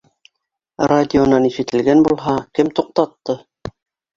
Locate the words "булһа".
2.09-2.33